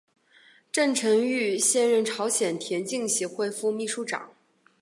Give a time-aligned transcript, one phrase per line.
[0.71, 4.31] 郑成玉现任朝鲜田径协会副秘书长。